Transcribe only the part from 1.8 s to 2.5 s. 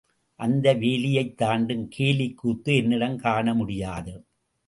கேலிக்